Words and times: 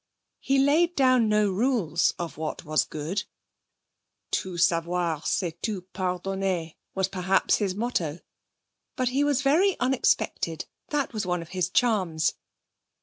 He 0.39 0.57
laid 0.57 0.95
down 0.95 1.29
no 1.29 1.51
rules 1.51 2.15
of 2.17 2.35
what 2.35 2.65
was 2.65 2.85
good. 2.85 3.25
'Tout 4.31 4.57
savoir 4.59 5.21
c'est 5.27 5.61
tout 5.61 5.83
pardonner' 5.93 6.73
was 6.95 7.07
perhaps 7.07 7.57
his 7.57 7.75
motto. 7.75 8.19
But 8.95 9.09
he 9.09 9.23
was 9.23 9.43
very 9.43 9.77
unexpected; 9.79 10.65
that 10.87 11.13
was 11.13 11.27
one 11.27 11.43
of 11.43 11.49
his 11.49 11.69
charms. 11.69 12.33